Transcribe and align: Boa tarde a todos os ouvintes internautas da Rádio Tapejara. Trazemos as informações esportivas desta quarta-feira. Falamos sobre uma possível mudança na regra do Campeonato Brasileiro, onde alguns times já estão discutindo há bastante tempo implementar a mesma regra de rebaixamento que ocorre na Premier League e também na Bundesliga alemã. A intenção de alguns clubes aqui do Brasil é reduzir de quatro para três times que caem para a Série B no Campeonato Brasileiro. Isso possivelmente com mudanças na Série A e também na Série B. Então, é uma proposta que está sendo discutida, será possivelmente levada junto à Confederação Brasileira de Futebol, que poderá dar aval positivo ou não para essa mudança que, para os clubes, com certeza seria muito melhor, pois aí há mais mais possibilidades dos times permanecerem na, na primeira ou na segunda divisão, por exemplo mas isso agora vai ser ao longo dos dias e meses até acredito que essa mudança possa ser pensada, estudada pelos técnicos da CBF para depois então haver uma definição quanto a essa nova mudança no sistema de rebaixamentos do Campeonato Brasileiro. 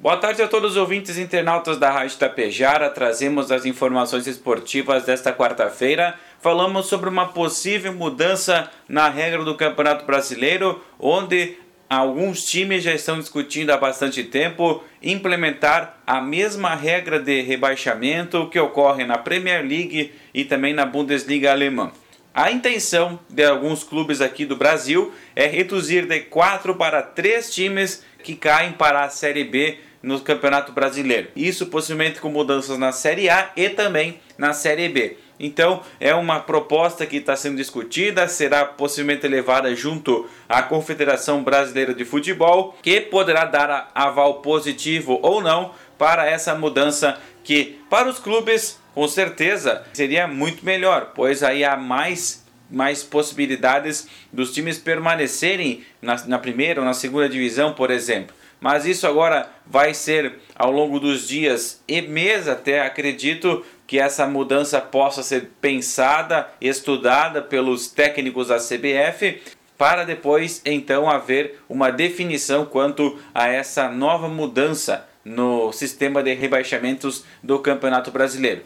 Boa 0.00 0.16
tarde 0.16 0.40
a 0.40 0.46
todos 0.46 0.72
os 0.72 0.76
ouvintes 0.76 1.18
internautas 1.18 1.76
da 1.76 1.90
Rádio 1.90 2.18
Tapejara. 2.18 2.88
Trazemos 2.88 3.50
as 3.50 3.66
informações 3.66 4.28
esportivas 4.28 5.02
desta 5.02 5.32
quarta-feira. 5.32 6.14
Falamos 6.40 6.86
sobre 6.86 7.08
uma 7.08 7.26
possível 7.26 7.92
mudança 7.92 8.70
na 8.88 9.08
regra 9.08 9.42
do 9.42 9.56
Campeonato 9.56 10.06
Brasileiro, 10.06 10.80
onde 11.00 11.56
alguns 11.90 12.44
times 12.44 12.84
já 12.84 12.94
estão 12.94 13.18
discutindo 13.18 13.70
há 13.70 13.76
bastante 13.76 14.22
tempo 14.22 14.84
implementar 15.02 15.98
a 16.06 16.20
mesma 16.20 16.76
regra 16.76 17.18
de 17.18 17.40
rebaixamento 17.40 18.48
que 18.50 18.60
ocorre 18.60 19.04
na 19.04 19.18
Premier 19.18 19.66
League 19.66 20.12
e 20.32 20.44
também 20.44 20.72
na 20.72 20.86
Bundesliga 20.86 21.50
alemã. 21.50 21.90
A 22.32 22.52
intenção 22.52 23.18
de 23.28 23.44
alguns 23.44 23.82
clubes 23.82 24.20
aqui 24.20 24.46
do 24.46 24.54
Brasil 24.54 25.12
é 25.34 25.46
reduzir 25.48 26.06
de 26.06 26.20
quatro 26.20 26.76
para 26.76 27.02
três 27.02 27.52
times 27.52 28.04
que 28.22 28.36
caem 28.36 28.72
para 28.72 29.02
a 29.02 29.08
Série 29.08 29.42
B 29.42 29.87
no 30.02 30.20
Campeonato 30.20 30.72
Brasileiro. 30.72 31.28
Isso 31.34 31.66
possivelmente 31.66 32.20
com 32.20 32.28
mudanças 32.28 32.78
na 32.78 32.92
Série 32.92 33.28
A 33.28 33.50
e 33.56 33.68
também 33.68 34.20
na 34.36 34.52
Série 34.52 34.88
B. 34.88 35.16
Então, 35.40 35.82
é 36.00 36.14
uma 36.14 36.40
proposta 36.40 37.06
que 37.06 37.18
está 37.18 37.36
sendo 37.36 37.56
discutida, 37.56 38.26
será 38.26 38.64
possivelmente 38.64 39.26
levada 39.28 39.74
junto 39.74 40.28
à 40.48 40.62
Confederação 40.62 41.44
Brasileira 41.44 41.94
de 41.94 42.04
Futebol, 42.04 42.76
que 42.82 43.00
poderá 43.00 43.44
dar 43.44 43.90
aval 43.94 44.40
positivo 44.40 45.18
ou 45.22 45.40
não 45.40 45.72
para 45.96 46.26
essa 46.26 46.54
mudança 46.54 47.18
que, 47.44 47.80
para 47.88 48.08
os 48.08 48.18
clubes, 48.18 48.80
com 48.94 49.06
certeza 49.06 49.84
seria 49.92 50.26
muito 50.26 50.64
melhor, 50.64 51.12
pois 51.14 51.42
aí 51.42 51.64
há 51.64 51.76
mais 51.76 52.44
mais 52.70 53.02
possibilidades 53.02 54.08
dos 54.32 54.52
times 54.52 54.78
permanecerem 54.78 55.84
na, 56.00 56.16
na 56.26 56.38
primeira 56.38 56.80
ou 56.80 56.86
na 56.86 56.94
segunda 56.94 57.28
divisão, 57.28 57.72
por 57.72 57.90
exemplo 57.90 58.34
mas 58.60 58.86
isso 58.86 59.06
agora 59.06 59.50
vai 59.66 59.94
ser 59.94 60.38
ao 60.54 60.70
longo 60.70 60.98
dos 60.98 61.26
dias 61.28 61.82
e 61.86 62.02
meses 62.02 62.48
até 62.48 62.80
acredito 62.80 63.64
que 63.86 63.98
essa 63.98 64.26
mudança 64.26 64.80
possa 64.80 65.22
ser 65.22 65.50
pensada, 65.60 66.48
estudada 66.60 67.40
pelos 67.40 67.88
técnicos 67.88 68.48
da 68.48 68.58
CBF 68.58 69.40
para 69.76 70.04
depois 70.04 70.60
então 70.64 71.08
haver 71.08 71.60
uma 71.68 71.90
definição 71.90 72.66
quanto 72.66 73.18
a 73.32 73.46
essa 73.46 73.88
nova 73.88 74.28
mudança 74.28 75.06
no 75.24 75.72
sistema 75.72 76.22
de 76.22 76.34
rebaixamentos 76.34 77.24
do 77.42 77.58
Campeonato 77.60 78.10
Brasileiro. 78.10 78.62